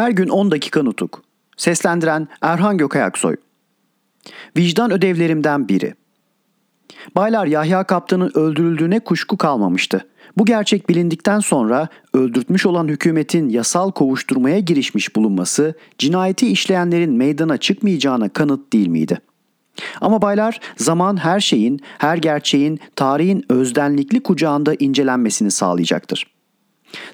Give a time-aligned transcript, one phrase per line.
[0.00, 1.22] Her gün 10 dakika nutuk.
[1.56, 3.36] Seslendiren Erhan Gökayaksoy.
[4.56, 5.94] Vicdan ödevlerimden biri.
[7.16, 10.08] Baylar Yahya Kaptan'ın öldürüldüğüne kuşku kalmamıştı.
[10.36, 18.28] Bu gerçek bilindikten sonra öldürtmüş olan hükümetin yasal kovuşturmaya girişmiş bulunması cinayeti işleyenlerin meydana çıkmayacağına
[18.28, 19.18] kanıt değil miydi?
[20.00, 26.39] Ama baylar zaman her şeyin, her gerçeğin, tarihin özdenlikli kucağında incelenmesini sağlayacaktır.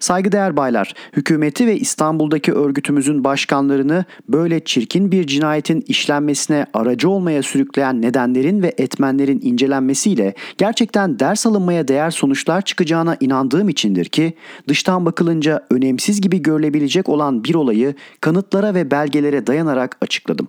[0.01, 8.03] Saygıdeğer baylar, hükümeti ve İstanbul'daki örgütümüzün başkanlarını böyle çirkin bir cinayetin işlenmesine aracı olmaya sürükleyen
[8.03, 14.35] nedenlerin ve etmenlerin incelenmesiyle gerçekten ders alınmaya değer sonuçlar çıkacağına inandığım içindir ki
[14.69, 20.49] dıştan bakılınca önemsiz gibi görülebilecek olan bir olayı kanıtlara ve belgelere dayanarak açıkladım.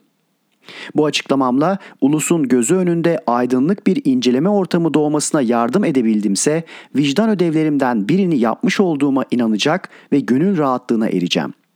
[0.96, 6.64] Bu açıklamamla ulusun gözü önünde aydınlık bir inceleme ortamı doğmasına yardım edebildimse
[6.96, 11.67] vicdan ödevlerimden birini yapmış olduğuma inanacak ve gönül rahatlığına ereceğim.''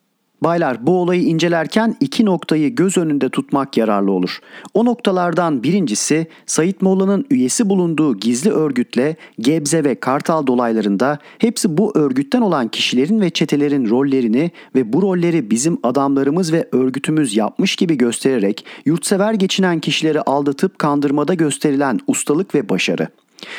[0.43, 4.39] Baylar bu olayı incelerken iki noktayı göz önünde tutmak yararlı olur.
[4.73, 11.97] O noktalardan birincisi Sayit Molla'nın üyesi bulunduğu gizli örgütle Gebze ve Kartal dolaylarında hepsi bu
[11.97, 17.97] örgütten olan kişilerin ve çetelerin rollerini ve bu rolleri bizim adamlarımız ve örgütümüz yapmış gibi
[17.97, 23.07] göstererek yurtsever geçinen kişileri aldatıp kandırmada gösterilen ustalık ve başarı.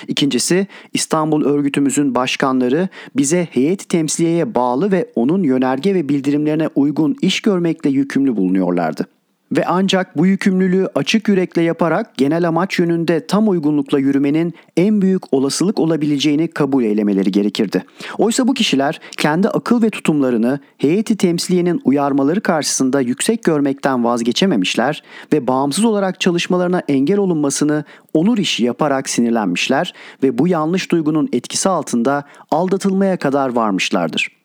[0.08, 7.40] İkincisi İstanbul örgütümüzün başkanları bize heyet temsiliyeye bağlı ve onun yönerge ve bildirimlerine uygun iş
[7.40, 9.06] görmekle yükümlü bulunuyorlardı
[9.56, 15.34] ve ancak bu yükümlülüğü açık yürekle yaparak genel amaç yönünde tam uygunlukla yürümenin en büyük
[15.34, 17.84] olasılık olabileceğini kabul eylemeleri gerekirdi.
[18.18, 25.02] Oysa bu kişiler kendi akıl ve tutumlarını heyeti temsiliyenin uyarmaları karşısında yüksek görmekten vazgeçememişler
[25.32, 31.68] ve bağımsız olarak çalışmalarına engel olunmasını onur işi yaparak sinirlenmişler ve bu yanlış duygunun etkisi
[31.68, 34.41] altında aldatılmaya kadar varmışlardır.''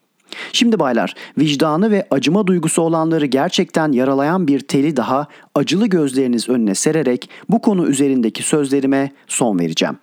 [0.53, 6.75] Şimdi baylar, vicdanı ve acıma duygusu olanları gerçekten yaralayan bir teli daha acılı gözleriniz önüne
[6.75, 9.97] sererek bu konu üzerindeki sözlerime son vereceğim.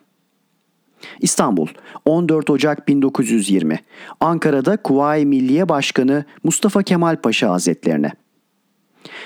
[1.20, 1.66] İstanbul
[2.04, 3.80] 14 Ocak 1920
[4.20, 8.12] Ankara'da Kuvayi Milliye Başkanı Mustafa Kemal Paşa Hazretlerine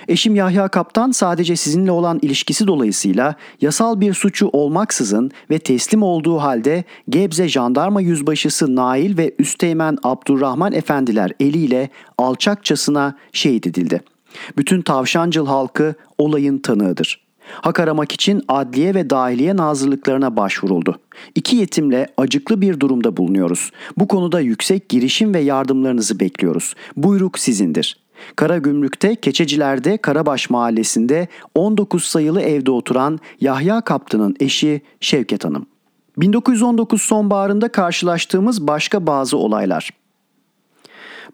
[0.09, 6.39] Eşim Yahya Kaptan sadece sizinle olan ilişkisi dolayısıyla yasal bir suçu olmaksızın ve teslim olduğu
[6.39, 11.89] halde Gebze Jandarma Yüzbaşısı Nail ve Üsteğmen Abdurrahman Efendiler eliyle
[12.19, 14.01] alçakçasına şehit edildi.
[14.57, 17.29] Bütün Tavşancıl halkı olayın tanığıdır.
[17.51, 20.99] Hak aramak için adliye ve dahiliye nazırlıklarına başvuruldu.
[21.35, 23.71] İki yetimle acıklı bir durumda bulunuyoruz.
[23.97, 26.75] Bu konuda yüksek girişim ve yardımlarınızı bekliyoruz.
[26.97, 27.97] Buyruk sizindir.
[28.37, 35.67] Kara Gümrük'te Keçeciler'de Karabaş Mahallesi'nde 19 sayılı evde oturan Yahya Kaptan'ın eşi Şevket Hanım.
[36.17, 39.91] 1919 sonbaharında karşılaştığımız başka bazı olaylar.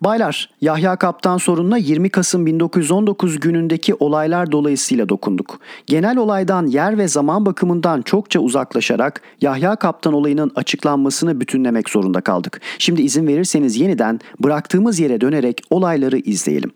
[0.01, 5.61] Baylar, Yahya Kaptan sorununa 20 Kasım 1919 günündeki olaylar dolayısıyla dokunduk.
[5.87, 12.61] Genel olaydan yer ve zaman bakımından çokça uzaklaşarak Yahya Kaptan olayının açıklanmasını bütünlemek zorunda kaldık.
[12.79, 16.71] Şimdi izin verirseniz yeniden bıraktığımız yere dönerek olayları izleyelim.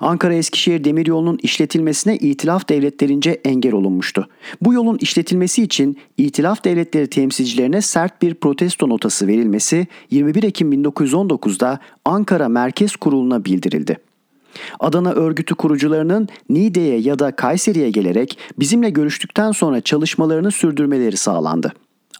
[0.00, 4.28] Ankara-Eskişehir demiryolunun işletilmesine itilaf devletlerince engel olunmuştu.
[4.60, 11.78] Bu yolun işletilmesi için itilaf devletleri temsilcilerine sert bir protesto notası verilmesi 21 Ekim 1919'da
[12.04, 13.96] Ankara Merkez Kurulu'na bildirildi.
[14.80, 21.72] Adana örgütü kurucularının Niğde'ye ya da Kayseri'ye gelerek bizimle görüştükten sonra çalışmalarını sürdürmeleri sağlandı.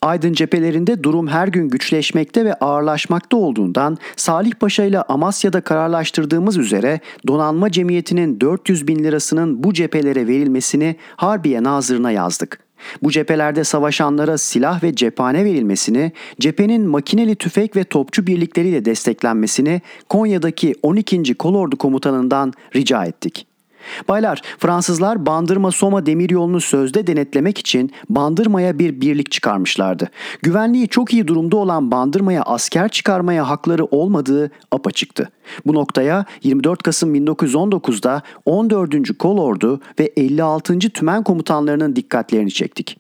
[0.03, 7.01] Aydın cephelerinde durum her gün güçleşmekte ve ağırlaşmakta olduğundan Salih Paşa ile Amasya'da kararlaştırdığımız üzere
[7.27, 12.59] donanma cemiyetinin 400 bin lirasının bu cephelere verilmesini Harbiye Nazırına yazdık.
[13.03, 20.75] Bu cephelerde savaşanlara silah ve cephane verilmesini, cephenin makineli tüfek ve topçu birlikleriyle desteklenmesini Konya'daki
[20.83, 21.35] 12.
[21.35, 23.47] Kolordu Komutanından rica ettik.
[24.09, 30.09] Baylar, Fransızlar Bandırma Soma demiryolunu sözde denetlemek için Bandırma'ya bir birlik çıkarmışlardı.
[30.43, 35.31] Güvenliği çok iyi durumda olan Bandırma'ya asker çıkarmaya hakları olmadığı apaçıktı.
[35.67, 39.19] Bu noktaya 24 Kasım 1919'da 14.
[39.19, 40.79] Kolordu ve 56.
[40.79, 42.99] Tümen komutanlarının dikkatlerini çektik.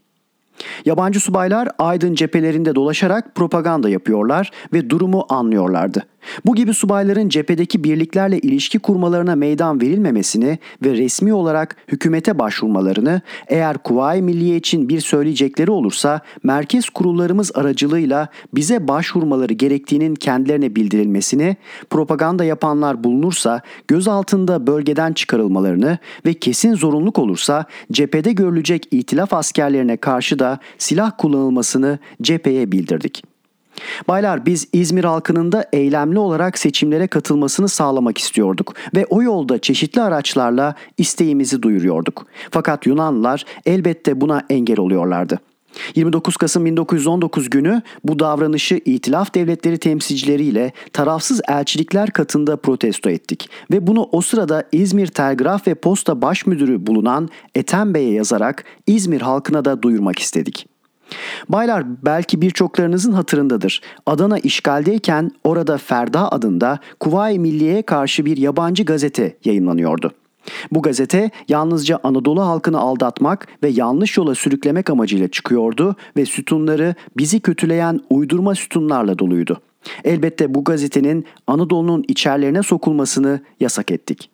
[0.85, 6.07] Yabancı subaylar Aydın cephelerinde dolaşarak propaganda yapıyorlar ve durumu anlıyorlardı.
[6.47, 13.79] Bu gibi subayların cephedeki birliklerle ilişki kurmalarına meydan verilmemesini ve resmi olarak hükümete başvurmalarını, eğer
[13.79, 21.57] Kuvayi Milliye için bir söyleyecekleri olursa merkez kurullarımız aracılığıyla bize başvurmaları gerektiğinin kendilerine bildirilmesini,
[21.91, 29.97] propaganda yapanlar bulunursa göz altında bölgeden çıkarılmalarını ve kesin zorunluluk olursa cephede görülecek itilaf askerlerine
[29.97, 33.38] karşı da silah kullanılmasını cepheye bildirdik.
[34.09, 40.03] Baylar biz İzmir halkının da eylemli olarak seçimlere katılmasını sağlamak istiyorduk ve o yolda çeşitli
[40.03, 42.27] araçlarla isteğimizi duyuruyorduk.
[42.51, 45.39] Fakat Yunanlılar elbette buna engel oluyorlardı.
[45.95, 53.87] 29 Kasım 1919 günü bu davranışı itilaf devletleri temsilcileriyle tarafsız elçilikler katında protesto ettik ve
[53.87, 59.65] bunu o sırada İzmir Telgraf ve Posta Baş Müdürü bulunan Ethem Bey'e yazarak İzmir halkına
[59.65, 60.78] da duyurmak istedik.
[61.49, 63.81] Baylar belki birçoklarınızın hatırındadır.
[64.06, 70.12] Adana işgaldeyken orada Ferda adında Kuvayi Milliye'ye karşı bir yabancı gazete yayınlanıyordu.
[70.72, 77.40] Bu gazete yalnızca Anadolu halkını aldatmak ve yanlış yola sürüklemek amacıyla çıkıyordu ve sütunları bizi
[77.40, 79.60] kötüleyen uydurma sütunlarla doluydu.
[80.05, 84.31] Elbette bu gazetenin Anadolu'nun içerlerine sokulmasını yasak ettik.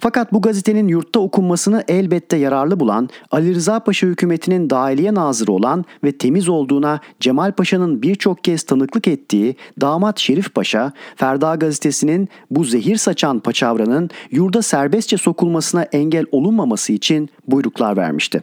[0.00, 5.84] Fakat bu gazetenin yurtta okunmasını elbette yararlı bulan Ali Rıza Paşa hükümetinin dahiliye nazırı olan
[6.04, 12.64] ve temiz olduğuna Cemal Paşa'nın birçok kez tanıklık ettiği damat Şerif Paşa, Ferda gazetesinin bu
[12.64, 18.42] zehir saçan paçavranın yurda serbestçe sokulmasına engel olunmaması için buyruklar vermişti.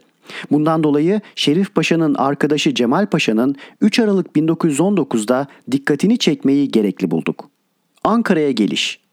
[0.51, 7.49] Bundan dolayı Şerif Paşa'nın arkadaşı Cemal Paşa'nın 3 Aralık 1919'da dikkatini çekmeyi gerekli bulduk.
[8.03, 9.04] Ankara'ya geliş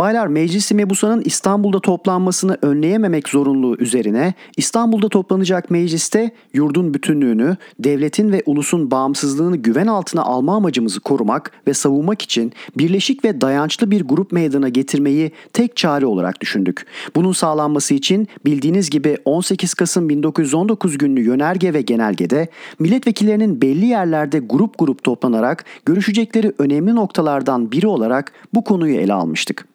[0.00, 8.42] Baylar Meclisi Mebusa'nın İstanbul'da toplanmasını önleyememek zorunluluğu üzerine İstanbul'da toplanacak mecliste yurdun bütünlüğünü, devletin ve
[8.46, 14.32] ulusun bağımsızlığını güven altına alma amacımızı korumak ve savunmak için birleşik ve dayançlı bir grup
[14.32, 16.86] meydana getirmeyi tek çare olarak düşündük.
[17.16, 22.48] Bunun sağlanması için bildiğiniz gibi 18 Kasım 1919 günlü yönerge ve genelgede
[22.78, 29.69] milletvekillerinin belli yerlerde grup grup toplanarak görüşecekleri önemli noktalardan biri olarak bu konuyu ele almıştık.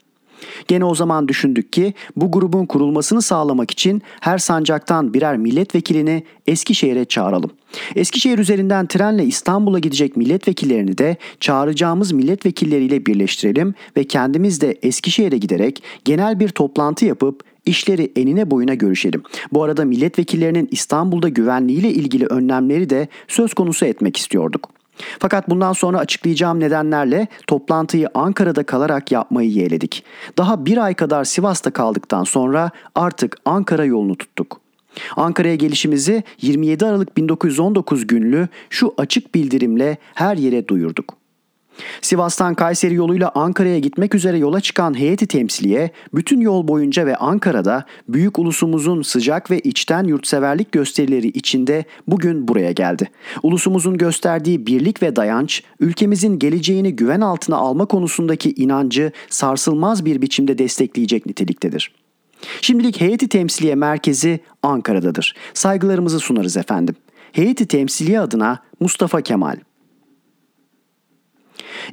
[0.68, 7.06] Gene o zaman düşündük ki bu grubun kurulmasını sağlamak için her sancaktan birer milletvekilini Eskişehir'e
[7.06, 7.51] çağıralım.
[7.95, 15.83] Eskişehir üzerinden trenle İstanbul'a gidecek milletvekillerini de çağıracağımız milletvekilleriyle birleştirelim ve kendimiz de Eskişehir'e giderek
[16.06, 19.24] genel bir toplantı yapıp işleri enine boyuna görüşelim.
[19.51, 24.69] Bu arada milletvekillerinin İstanbul'da güvenliğiyle ilgili önlemleri de söz konusu etmek istiyorduk.
[25.19, 30.03] Fakat bundan sonra açıklayacağım nedenlerle toplantıyı Ankara'da kalarak yapmayı yeğledik.
[30.38, 34.62] Daha bir ay kadar Sivas'ta kaldıktan sonra artık Ankara yolunu tuttuk.
[35.15, 41.25] Ankara'ya gelişimizi 27 Aralık 1919 günlü şu açık bildirimle her yere duyurduk.
[42.01, 47.86] Sivas'tan Kayseri yoluyla Ankara'ya gitmek üzere yola çıkan heyeti temsiliye bütün yol boyunca ve Ankara'da
[48.10, 53.10] büyük ulusumuzun sıcak ve içten yurtseverlik gösterileri içinde bugün buraya geldi.
[53.44, 60.57] Ulusumuzun gösterdiği birlik ve dayanç, ülkemizin geleceğini güven altına alma konusundaki inancı sarsılmaz bir biçimde
[60.57, 61.92] destekleyecek niteliktedir.
[62.62, 65.36] Şimdilik heyeti temsiliye merkezi Ankara'dadır.
[65.54, 66.95] Saygılarımızı sunarız efendim.
[67.31, 69.56] Heyeti temsiliye adına Mustafa Kemal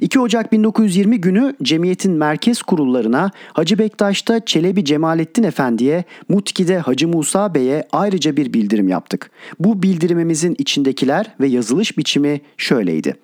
[0.01, 7.55] 2 Ocak 1920 günü cemiyetin merkez kurullarına Hacı Bektaş'ta Çelebi Cemalettin Efendi'ye, Mutki'de Hacı Musa
[7.55, 9.31] Bey'e ayrıca bir bildirim yaptık.
[9.59, 13.15] Bu bildirimimizin içindekiler ve yazılış biçimi şöyleydi.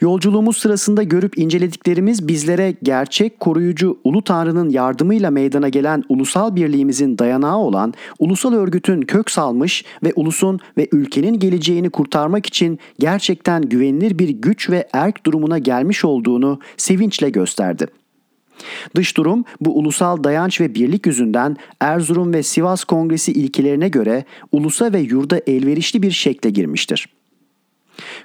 [0.00, 7.58] Yolculuğumuz sırasında görüp incelediklerimiz bizlere gerçek koruyucu Ulu Tanrı'nın yardımıyla meydana gelen ulusal birliğimizin dayanağı
[7.58, 14.28] olan ulusal örgütün kök salmış ve ulusun ve ülkenin geleceğini kurtarmak için gerçekten güvenilir bir
[14.28, 17.86] güç ve erk durumuna gelmiş olduğunu sevinçle gösterdi.
[18.96, 24.92] Dış durum bu ulusal dayanç ve birlik yüzünden Erzurum ve Sivas Kongresi ilkelerine göre ulusa
[24.92, 27.08] ve yurda elverişli bir şekle girmiştir.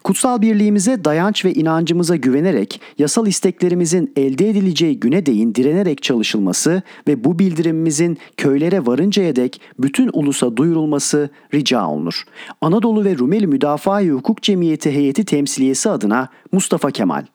[0.03, 7.23] Kutsal birliğimize dayanç ve inancımıza güvenerek yasal isteklerimizin elde edileceği güne değin direnerek çalışılması ve
[7.23, 12.23] bu bildirimimizin köylere varıncaya dek bütün ulusa duyurulması rica olunur.
[12.61, 17.25] Anadolu ve Rumeli Müdafaa Hukuk Cemiyeti heyeti temsiliyesi adına Mustafa Kemal.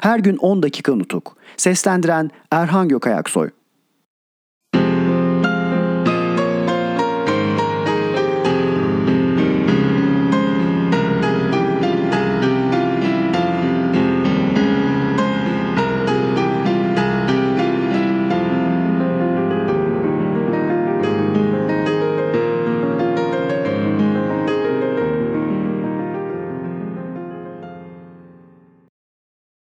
[0.00, 1.36] Her gün 10 dakika nutuk.
[1.56, 3.50] Seslendiren Erhan Gökayaksoy.